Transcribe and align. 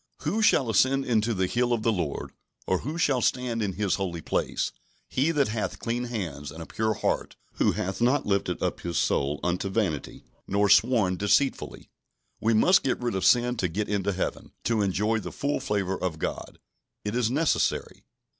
"Who 0.23 0.41
shall 0.41 0.67
ascend 0.67 1.05
into 1.05 1.35
the 1.35 1.45
hill 1.45 1.71
of 1.73 1.83
the 1.83 1.91
Lord? 1.91 2.31
or 2.65 2.79
who 2.79 2.97
shall 2.97 3.21
stand 3.21 3.61
in 3.61 3.73
His 3.73 3.97
holy 4.01 4.19
place? 4.19 4.71
He 5.07 5.29
that 5.29 5.49
hath 5.49 5.77
clean 5.77 6.05
hands, 6.05 6.51
and 6.51 6.59
a 6.59 6.65
pure 6.65 6.95
heart; 6.95 7.35
who 7.57 7.73
hath 7.73 8.01
not 8.01 8.25
lifted 8.25 8.63
up 8.63 8.79
his 8.79 8.97
soul 8.97 9.39
unto 9.43 9.69
vanity, 9.69 10.23
nor 10.47 10.69
sworn 10.69 11.17
deceitfully" 11.17 11.91
We 12.39 12.55
must 12.55 12.81
get 12.81 12.99
rid 12.99 13.13
of 13.13 13.23
sin 13.25 13.57
to 13.57 13.67
get 13.67 13.87
into 13.87 14.11
Heaven, 14.11 14.53
to 14.63 14.81
enjoy 14.81 15.19
the 15.19 15.31
full 15.31 15.59
favour 15.59 16.01
of 16.01 16.17
God. 16.17 16.57
It 17.05 17.15
is 17.15 17.29
necessary. 17.29 18.03